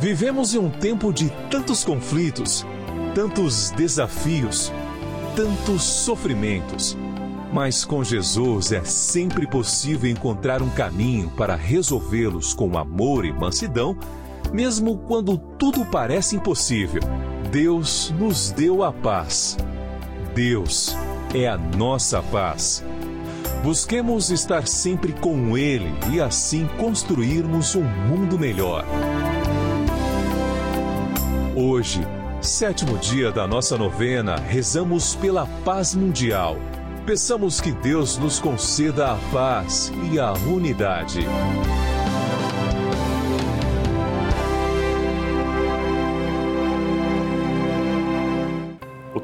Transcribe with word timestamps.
Vivemos 0.00 0.54
em 0.54 0.58
um 0.58 0.70
tempo 0.70 1.12
de 1.12 1.30
tantos 1.50 1.84
conflitos, 1.84 2.64
tantos 3.14 3.70
desafios, 3.70 4.72
tantos 5.34 5.82
sofrimentos. 5.82 6.96
Mas 7.52 7.84
com 7.84 8.04
Jesus 8.04 8.72
é 8.72 8.84
sempre 8.84 9.46
possível 9.46 10.10
encontrar 10.10 10.62
um 10.62 10.70
caminho 10.70 11.30
para 11.30 11.56
resolvê-los 11.56 12.52
com 12.52 12.76
amor 12.76 13.24
e 13.24 13.32
mansidão 13.32 13.96
mesmo 14.52 14.96
quando 14.96 15.36
tudo 15.36 15.84
parece 15.84 16.36
impossível, 16.36 17.02
Deus 17.50 18.12
nos 18.18 18.50
deu 18.50 18.82
a 18.82 18.92
paz. 18.92 19.56
Deus 20.34 20.96
é 21.34 21.46
a 21.46 21.58
nossa 21.58 22.22
paz. 22.22 22.84
Busquemos 23.62 24.30
estar 24.30 24.66
sempre 24.66 25.12
com 25.12 25.58
Ele 25.58 25.92
e 26.10 26.20
assim 26.20 26.66
construirmos 26.78 27.74
um 27.74 27.82
mundo 27.82 28.38
melhor. 28.38 28.84
Hoje, 31.78 32.00
sétimo 32.42 32.98
dia 32.98 33.30
da 33.30 33.46
nossa 33.46 33.78
novena, 33.78 34.34
rezamos 34.34 35.14
pela 35.14 35.46
paz 35.64 35.94
mundial. 35.94 36.56
Peçamos 37.06 37.60
que 37.60 37.70
Deus 37.70 38.18
nos 38.18 38.40
conceda 38.40 39.12
a 39.12 39.16
paz 39.32 39.92
e 40.12 40.18
a 40.18 40.32
unidade. 40.32 41.20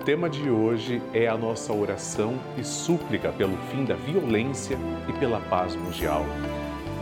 tema 0.04 0.28
de 0.28 0.50
hoje 0.50 1.00
é 1.14 1.26
a 1.26 1.36
nossa 1.36 1.72
oração 1.72 2.38
e 2.58 2.62
súplica 2.62 3.32
pelo 3.32 3.56
fim 3.70 3.86
da 3.86 3.94
violência 3.94 4.78
e 5.08 5.12
pela 5.14 5.40
paz 5.40 5.74
mundial. 5.74 6.26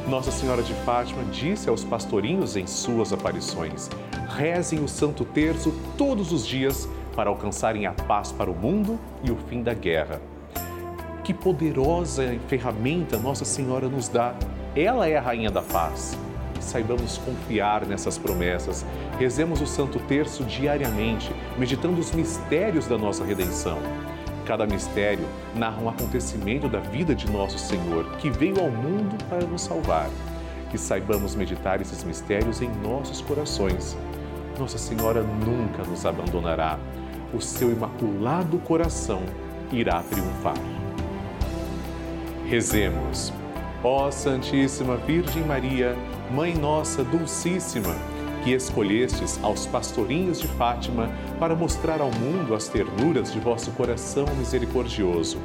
Nossa 0.08 0.30
Senhora 0.30 0.62
de 0.62 0.72
Fátima 0.84 1.24
disse 1.24 1.68
aos 1.68 1.82
pastorinhos 1.82 2.56
em 2.56 2.64
suas 2.64 3.12
aparições: 3.12 3.90
rezem 4.36 4.82
o 4.82 4.88
Santo 4.88 5.24
Terço 5.24 5.72
todos 5.96 6.32
os 6.32 6.46
dias 6.46 6.88
para 7.14 7.30
alcançarem 7.30 7.86
a 7.86 7.92
paz 7.92 8.32
para 8.32 8.50
o 8.50 8.54
mundo 8.54 8.98
e 9.22 9.30
o 9.30 9.36
fim 9.48 9.62
da 9.62 9.74
guerra. 9.74 10.20
Que 11.22 11.32
poderosa 11.32 12.36
ferramenta 12.48 13.18
Nossa 13.18 13.44
Senhora 13.44 13.88
nos 13.88 14.08
dá! 14.08 14.34
Ela 14.74 15.08
é 15.08 15.16
a 15.16 15.20
Rainha 15.20 15.50
da 15.50 15.62
Paz 15.62 16.16
saibamos 16.62 17.18
confiar 17.18 17.84
nessas 17.86 18.16
promessas. 18.16 18.86
Rezemos 19.18 19.60
o 19.60 19.66
Santo 19.66 19.98
Terço 20.00 20.44
diariamente, 20.44 21.32
meditando 21.58 22.00
os 22.00 22.12
mistérios 22.12 22.86
da 22.86 22.96
nossa 22.96 23.24
redenção. 23.24 23.78
Cada 24.46 24.66
mistério 24.66 25.24
narra 25.54 25.80
um 25.82 25.88
acontecimento 25.88 26.68
da 26.68 26.80
vida 26.80 27.14
de 27.14 27.30
nosso 27.30 27.58
Senhor, 27.58 28.16
que 28.16 28.30
veio 28.30 28.60
ao 28.60 28.70
mundo 28.70 29.16
para 29.28 29.44
nos 29.44 29.62
salvar. 29.62 30.08
Que 30.70 30.78
saibamos 30.78 31.34
meditar 31.34 31.80
esses 31.80 32.02
mistérios 32.02 32.62
em 32.62 32.70
nossos 32.82 33.20
corações. 33.20 33.96
Nossa 34.62 34.78
Senhora 34.78 35.24
nunca 35.24 35.82
nos 35.82 36.06
abandonará. 36.06 36.78
O 37.34 37.40
seu 37.40 37.72
imaculado 37.72 38.58
coração 38.58 39.20
irá 39.72 40.00
triunfar. 40.04 40.54
Rezemos. 42.46 43.32
Ó 43.82 44.08
Santíssima 44.12 44.96
Virgem 44.98 45.42
Maria, 45.42 45.96
Mãe 46.30 46.54
Nossa 46.54 47.02
Dulcíssima, 47.02 47.92
que 48.44 48.52
escolhestes 48.52 49.40
aos 49.42 49.66
pastorinhos 49.66 50.40
de 50.40 50.46
Fátima 50.46 51.10
para 51.40 51.56
mostrar 51.56 52.00
ao 52.00 52.12
mundo 52.12 52.54
as 52.54 52.68
ternuras 52.68 53.32
de 53.32 53.40
vosso 53.40 53.72
coração 53.72 54.26
misericordioso, 54.38 55.38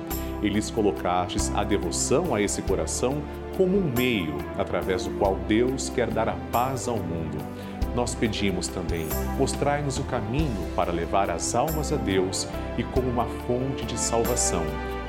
e 0.44 0.48
lhes 0.48 0.70
colocastes 0.70 1.52
a 1.56 1.64
devoção 1.64 2.36
a 2.36 2.42
esse 2.42 2.62
coração 2.62 3.24
como 3.58 3.80
um 3.80 3.92
meio 3.98 4.38
através 4.60 5.06
do 5.06 5.12
qual 5.18 5.36
Deus 5.48 5.90
quer 5.90 6.12
dar 6.12 6.30
a 6.30 6.36
paz 6.52 6.88
ao 6.88 6.98
mundo. 6.98 7.57
Nós 7.98 8.14
pedimos 8.14 8.68
também, 8.68 9.08
mostrai-nos 9.40 9.98
o 9.98 10.04
caminho 10.04 10.68
para 10.76 10.92
levar 10.92 11.32
as 11.32 11.56
almas 11.56 11.92
a 11.92 11.96
Deus 11.96 12.48
e 12.78 12.84
como 12.84 13.10
uma 13.10 13.26
fonte 13.26 13.88
de 13.88 14.00
salvação. 14.00 14.62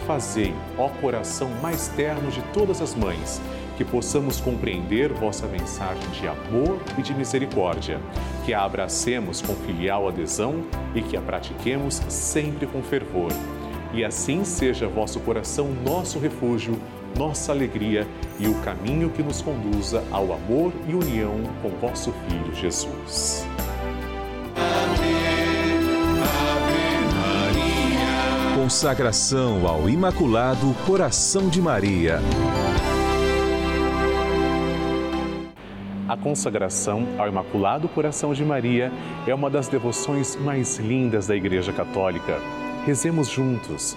Fazei, 0.07 0.55
ó 0.79 0.89
coração 0.89 1.51
mais 1.61 1.89
terno 1.89 2.31
de 2.31 2.41
todas 2.55 2.81
as 2.81 2.95
mães, 2.95 3.43
que 3.77 3.85
possamos 3.85 4.41
compreender 4.41 5.13
vossa 5.13 5.47
mensagem 5.47 6.09
de 6.13 6.27
amor 6.27 6.81
e 6.97 7.03
de 7.03 7.13
misericórdia, 7.13 8.01
que 8.47 8.55
a 8.55 8.65
abracemos 8.65 9.43
com 9.43 9.55
filial 9.55 10.09
adesão 10.09 10.65
e 10.95 11.03
que 11.03 11.15
a 11.15 11.21
pratiquemos 11.21 12.01
sempre 12.09 12.67
com 12.67 12.83
fervor. 12.83 13.33
E 13.93 14.03
assim 14.03 14.45
seja 14.45 14.89
vosso 14.89 15.21
coração 15.21 15.69
nosso 15.85 16.19
refúgio, 16.19 16.81
nossa 17.17 17.53
alegria 17.53 18.07
e 18.39 18.49
o 18.49 18.55
caminho 18.63 19.11
que 19.11 19.23
nos 19.23 19.41
conduza 19.41 20.03
ao 20.11 20.33
amor 20.33 20.73
e 20.87 20.95
união 20.95 21.41
com 21.63 21.69
vosso 21.71 22.13
Filho 22.29 22.55
Jesus. 22.55 23.47
Consagração 28.55 29.67
ao 29.67 29.89
Imaculado 29.89 30.75
Coração 30.87 31.49
de 31.49 31.63
Maria. 31.63 32.21
A 36.09 36.17
consagração 36.17 37.07
ao 37.19 37.29
Imaculado 37.29 37.89
Coração 37.89 38.33
de 38.33 38.45
Maria 38.45 38.91
é 39.27 39.35
uma 39.35 39.51
das 39.51 39.69
devoções 39.69 40.37
mais 40.37 40.79
lindas 40.79 41.27
da 41.27 41.37
Igreja 41.37 41.73
Católica. 41.73 42.41
Rezemos 42.87 43.29
juntos. 43.29 43.97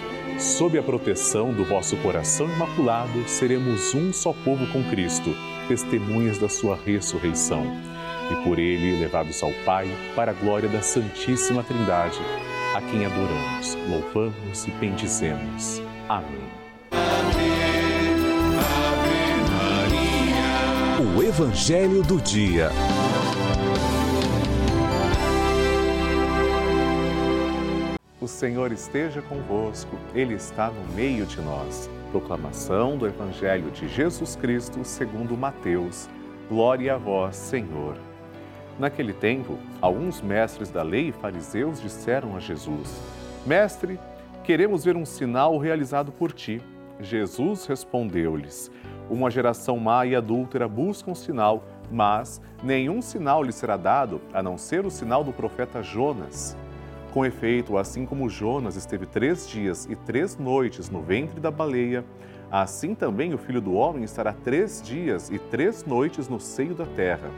Sob 0.41 0.75
a 0.75 0.81
proteção 0.81 1.53
do 1.53 1.63
vosso 1.63 1.95
coração 1.97 2.49
imaculado, 2.49 3.23
seremos 3.27 3.93
um 3.93 4.11
só 4.11 4.33
povo 4.33 4.65
com 4.73 4.83
Cristo, 4.89 5.35
testemunhas 5.67 6.39
da 6.39 6.49
sua 6.49 6.75
ressurreição. 6.75 7.63
E 8.31 8.43
por 8.43 8.57
ele 8.57 8.99
levados 8.99 9.43
ao 9.43 9.51
Pai, 9.63 9.87
para 10.15 10.31
a 10.31 10.33
glória 10.33 10.67
da 10.67 10.81
Santíssima 10.81 11.61
Trindade, 11.61 12.17
a 12.75 12.81
quem 12.81 13.05
adoramos, 13.05 13.77
louvamos 13.87 14.65
e 14.65 14.71
bendizemos. 14.71 15.79
Amém. 16.09 16.49
O 21.15 21.21
Evangelho 21.21 22.01
do 22.01 22.19
Dia. 22.19 22.71
O 28.21 28.27
Senhor 28.27 28.71
esteja 28.71 29.19
convosco, 29.19 29.97
Ele 30.13 30.35
está 30.35 30.69
no 30.69 30.93
meio 30.93 31.25
de 31.25 31.41
nós. 31.41 31.89
Proclamação 32.11 32.95
do 32.95 33.07
Evangelho 33.07 33.71
de 33.71 33.87
Jesus 33.87 34.35
Cristo 34.35 34.85
segundo 34.85 35.35
Mateus. 35.35 36.07
Glória 36.47 36.93
a 36.93 36.97
vós, 36.99 37.35
Senhor. 37.35 37.97
Naquele 38.77 39.11
tempo, 39.11 39.57
alguns 39.81 40.21
mestres 40.21 40.69
da 40.69 40.83
lei 40.83 41.07
e 41.07 41.11
fariseus 41.11 41.81
disseram 41.81 42.35
a 42.35 42.39
Jesus: 42.39 43.01
Mestre, 43.43 43.99
queremos 44.43 44.85
ver 44.85 44.95
um 44.95 45.05
sinal 45.05 45.57
realizado 45.57 46.11
por 46.11 46.31
ti. 46.31 46.61
Jesus 46.99 47.65
respondeu-lhes: 47.65 48.69
Uma 49.09 49.31
geração 49.31 49.79
má 49.79 50.05
e 50.05 50.15
adúltera 50.15 50.67
busca 50.67 51.09
um 51.09 51.15
sinal, 51.15 51.63
mas 51.89 52.39
nenhum 52.61 53.01
sinal 53.01 53.41
lhe 53.41 53.51
será 53.51 53.77
dado 53.77 54.21
a 54.31 54.43
não 54.43 54.59
ser 54.59 54.85
o 54.85 54.91
sinal 54.91 55.23
do 55.23 55.33
profeta 55.33 55.81
Jonas. 55.81 56.55
Com 57.11 57.25
efeito, 57.25 57.77
assim 57.77 58.05
como 58.05 58.29
Jonas 58.29 58.77
esteve 58.77 59.05
três 59.05 59.47
dias 59.47 59.85
e 59.89 59.97
três 59.97 60.37
noites 60.37 60.89
no 60.89 61.01
ventre 61.01 61.41
da 61.41 61.51
baleia, 61.51 62.05
assim 62.49 62.95
também 62.95 63.33
o 63.33 63.37
filho 63.37 63.59
do 63.59 63.73
homem 63.73 64.05
estará 64.05 64.31
três 64.31 64.81
dias 64.81 65.29
e 65.29 65.37
três 65.37 65.83
noites 65.83 66.29
no 66.29 66.39
seio 66.39 66.73
da 66.73 66.85
terra. 66.85 67.29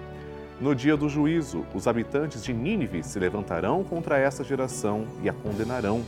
No 0.62 0.76
dia 0.76 0.96
do 0.96 1.10
juízo, 1.10 1.66
os 1.74 1.88
habitantes 1.88 2.44
de 2.44 2.54
Nínive 2.54 3.02
se 3.02 3.18
levantarão 3.18 3.84
contra 3.84 4.20
essa 4.20 4.44
geração 4.44 5.08
e 5.24 5.28
a 5.28 5.34
condenarão, 5.34 6.04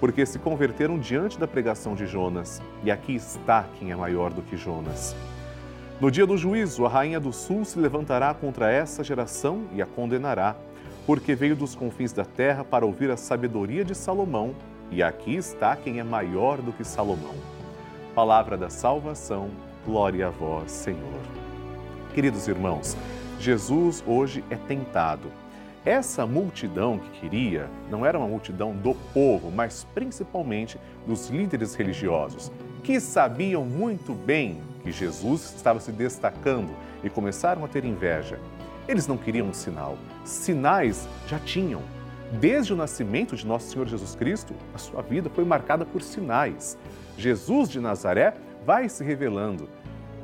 porque 0.00 0.24
se 0.24 0.38
converteram 0.38 0.98
diante 0.98 1.38
da 1.38 1.46
pregação 1.46 1.94
de 1.94 2.06
Jonas, 2.06 2.62
e 2.82 2.90
aqui 2.90 3.14
está 3.14 3.66
quem 3.78 3.92
é 3.92 3.94
maior 3.94 4.32
do 4.32 4.40
que 4.40 4.56
Jonas. 4.56 5.14
No 6.00 6.10
dia 6.10 6.26
do 6.26 6.38
juízo, 6.38 6.86
a 6.86 6.88
rainha 6.88 7.20
do 7.20 7.30
sul 7.30 7.62
se 7.66 7.78
levantará 7.78 8.32
contra 8.32 8.72
essa 8.72 9.04
geração 9.04 9.64
e 9.74 9.82
a 9.82 9.86
condenará 9.86 10.56
porque 11.06 11.34
veio 11.34 11.56
dos 11.56 11.74
confins 11.74 12.12
da 12.12 12.24
terra 12.24 12.64
para 12.64 12.86
ouvir 12.86 13.10
a 13.10 13.16
sabedoria 13.16 13.84
de 13.84 13.94
Salomão, 13.94 14.54
e 14.90 15.02
aqui 15.02 15.34
está 15.34 15.74
quem 15.74 15.98
é 15.98 16.04
maior 16.04 16.60
do 16.60 16.72
que 16.72 16.84
Salomão. 16.84 17.34
Palavra 18.14 18.56
da 18.56 18.68
salvação, 18.68 19.50
glória 19.86 20.26
a 20.26 20.30
vós, 20.30 20.70
Senhor. 20.70 21.20
Queridos 22.14 22.46
irmãos, 22.46 22.96
Jesus 23.40 24.04
hoje 24.06 24.44
é 24.50 24.56
tentado. 24.56 25.30
Essa 25.84 26.24
multidão 26.26 26.98
que 26.98 27.20
queria 27.20 27.68
não 27.90 28.06
era 28.06 28.18
uma 28.18 28.28
multidão 28.28 28.72
do 28.72 28.94
povo, 29.12 29.50
mas 29.50 29.84
principalmente 29.94 30.78
dos 31.06 31.28
líderes 31.28 31.74
religiosos, 31.74 32.52
que 32.84 33.00
sabiam 33.00 33.64
muito 33.64 34.12
bem 34.12 34.60
que 34.82 34.92
Jesus 34.92 35.54
estava 35.56 35.80
se 35.80 35.90
destacando 35.90 36.70
e 37.02 37.10
começaram 37.10 37.64
a 37.64 37.68
ter 37.68 37.84
inveja. 37.84 38.38
Eles 38.86 39.06
não 39.06 39.16
queriam 39.16 39.48
um 39.48 39.54
sinal. 39.54 39.96
Sinais 40.24 41.08
já 41.26 41.38
tinham. 41.38 41.82
Desde 42.40 42.72
o 42.72 42.76
nascimento 42.76 43.36
de 43.36 43.46
nosso 43.46 43.70
Senhor 43.70 43.86
Jesus 43.86 44.14
Cristo, 44.14 44.54
a 44.74 44.78
sua 44.78 45.02
vida 45.02 45.28
foi 45.28 45.44
marcada 45.44 45.84
por 45.84 46.00
sinais. 46.00 46.78
Jesus 47.18 47.68
de 47.68 47.80
Nazaré 47.80 48.34
vai 48.64 48.88
se 48.88 49.04
revelando. 49.04 49.68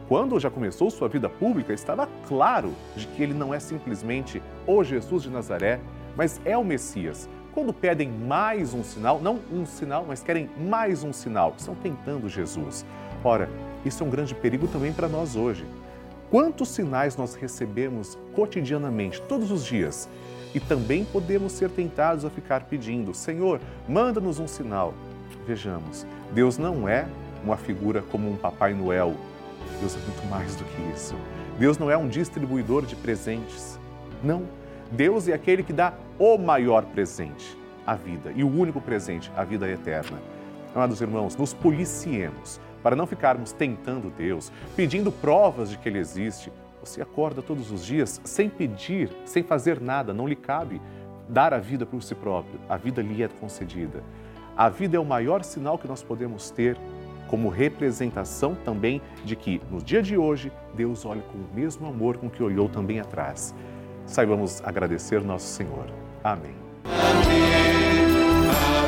Quando 0.08 0.40
já 0.40 0.48
começou 0.48 0.90
sua 0.90 1.08
vida 1.08 1.28
pública, 1.28 1.72
estava 1.72 2.08
claro 2.26 2.74
de 2.96 3.06
que 3.08 3.22
ele 3.22 3.34
não 3.34 3.52
é 3.52 3.60
simplesmente 3.60 4.42
o 4.66 4.82
Jesus 4.82 5.24
de 5.24 5.30
Nazaré, 5.30 5.80
mas 6.16 6.40
é 6.46 6.56
o 6.56 6.64
Messias. 6.64 7.28
Quando 7.52 7.74
pedem 7.74 8.08
mais 8.08 8.72
um 8.72 8.82
sinal, 8.82 9.20
não 9.20 9.40
um 9.52 9.66
sinal, 9.66 10.06
mas 10.08 10.22
querem 10.22 10.48
mais 10.56 11.04
um 11.04 11.12
sinal, 11.12 11.54
estão 11.58 11.74
tentando 11.74 12.28
Jesus. 12.28 12.86
Ora, 13.22 13.50
isso 13.84 14.02
é 14.02 14.06
um 14.06 14.10
grande 14.10 14.34
perigo 14.34 14.66
também 14.68 14.92
para 14.92 15.08
nós 15.08 15.36
hoje. 15.36 15.66
Quantos 16.30 16.68
sinais 16.68 17.16
nós 17.16 17.34
recebemos 17.34 18.18
cotidianamente, 18.34 19.20
todos 19.22 19.50
os 19.50 19.64
dias? 19.64 20.08
E 20.54 20.60
também 20.60 21.02
podemos 21.04 21.52
ser 21.52 21.70
tentados 21.70 22.24
a 22.24 22.30
ficar 22.30 22.64
pedindo: 22.64 23.14
Senhor, 23.14 23.60
manda-nos 23.88 24.38
um 24.38 24.46
sinal. 24.46 24.92
Vejamos, 25.46 26.06
Deus 26.32 26.58
não 26.58 26.86
é 26.86 27.08
uma 27.42 27.56
figura 27.56 28.02
como 28.02 28.30
um 28.30 28.36
Papai 28.36 28.74
Noel. 28.74 29.14
Deus 29.80 29.96
é 29.96 29.98
muito 30.00 30.26
mais 30.28 30.54
do 30.56 30.64
que 30.64 30.82
isso. 30.94 31.14
Deus 31.58 31.78
não 31.78 31.90
é 31.90 31.96
um 31.96 32.08
distribuidor 32.08 32.84
de 32.84 32.94
presentes. 32.94 33.78
Não. 34.22 34.42
Deus 34.92 35.28
é 35.28 35.32
aquele 35.32 35.62
que 35.62 35.72
dá 35.72 35.94
o 36.18 36.36
maior 36.36 36.84
presente, 36.84 37.56
a 37.86 37.94
vida, 37.94 38.32
e 38.34 38.42
o 38.42 38.48
único 38.48 38.80
presente, 38.80 39.30
a 39.36 39.44
vida 39.44 39.68
eterna. 39.68 40.18
Amados 40.74 41.00
irmãos, 41.00 41.36
nos 41.36 41.54
policiemos 41.54 42.60
para 42.82 42.96
não 42.96 43.06
ficarmos 43.06 43.52
tentando 43.52 44.10
Deus, 44.10 44.52
pedindo 44.76 45.10
provas 45.10 45.70
de 45.70 45.78
que 45.78 45.88
Ele 45.88 45.98
existe. 45.98 46.52
Você 46.80 47.02
acorda 47.02 47.42
todos 47.42 47.70
os 47.70 47.84
dias 47.84 48.20
sem 48.24 48.48
pedir, 48.48 49.10
sem 49.24 49.42
fazer 49.42 49.80
nada, 49.80 50.14
não 50.14 50.26
lhe 50.26 50.36
cabe 50.36 50.80
dar 51.28 51.52
a 51.52 51.58
vida 51.58 51.84
por 51.84 52.02
si 52.02 52.14
próprio. 52.14 52.58
A 52.68 52.76
vida 52.76 53.02
lhe 53.02 53.22
é 53.22 53.28
concedida. 53.28 54.02
A 54.56 54.68
vida 54.68 54.96
é 54.96 55.00
o 55.00 55.04
maior 55.04 55.44
sinal 55.44 55.78
que 55.78 55.86
nós 55.86 56.02
podemos 56.02 56.50
ter 56.50 56.76
como 57.28 57.48
representação 57.48 58.54
também 58.54 59.00
de 59.24 59.36
que 59.36 59.60
no 59.70 59.82
dia 59.82 60.02
de 60.02 60.16
hoje 60.16 60.50
Deus 60.74 61.04
olha 61.04 61.22
com 61.22 61.38
o 61.38 61.46
mesmo 61.54 61.86
amor 61.86 62.16
com 62.16 62.28
que 62.28 62.42
olhou 62.42 62.68
também 62.68 62.98
atrás. 62.98 63.54
Saibamos 64.06 64.62
agradecer 64.64 65.22
nosso 65.22 65.46
Senhor. 65.46 65.86
Amém. 66.24 66.54
Amém. 66.86 68.87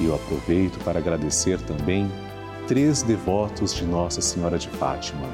E 0.00 0.06
eu 0.06 0.14
aproveito 0.14 0.78
para 0.84 0.98
agradecer 0.98 1.60
também 1.60 2.10
três 2.66 3.02
devotos 3.02 3.74
de 3.74 3.84
Nossa 3.84 4.20
Senhora 4.20 4.58
de 4.58 4.68
Fátima. 4.68 5.26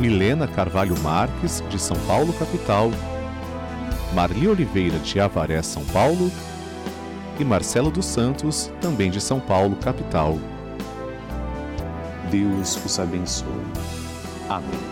Milena 0.00 0.46
Carvalho 0.46 0.98
Marques, 1.00 1.62
de 1.68 1.78
São 1.78 1.96
Paulo, 2.06 2.32
capital. 2.32 2.90
Marli 4.14 4.48
Oliveira, 4.48 4.98
de 4.98 5.18
Avaré, 5.20 5.62
São 5.62 5.84
Paulo. 5.86 6.30
E 7.38 7.44
Marcelo 7.44 7.90
dos 7.90 8.06
Santos, 8.06 8.70
também 8.80 9.10
de 9.10 9.20
São 9.20 9.40
Paulo, 9.40 9.76
capital. 9.76 10.38
Deus 12.30 12.76
os 12.84 12.98
abençoe. 12.98 13.48
Amém. 14.48 14.91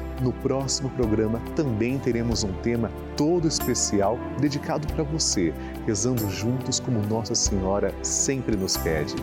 No 0.21 0.31
próximo 0.31 0.89
programa 0.91 1.41
também 1.55 1.97
teremos 1.97 2.43
um 2.43 2.53
tema 2.61 2.91
todo 3.17 3.47
especial 3.47 4.19
dedicado 4.39 4.85
para 4.93 5.03
você, 5.03 5.51
rezando 5.87 6.29
juntos 6.29 6.79
como 6.79 7.01
Nossa 7.07 7.33
Senhora 7.33 7.91
sempre 8.03 8.55
nos 8.55 8.77
pede. 8.77 9.15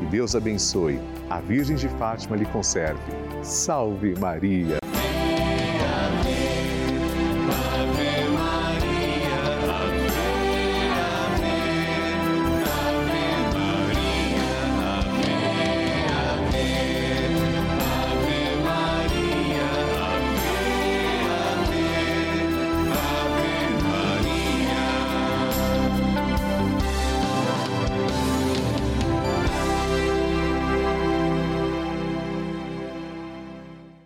E 0.00 0.06
Deus 0.06 0.34
abençoe, 0.34 0.98
a 1.28 1.38
Virgem 1.40 1.76
de 1.76 1.88
Fátima 1.90 2.34
lhe 2.34 2.46
conserve. 2.46 3.00
Salve 3.42 4.18
Maria! 4.18 4.87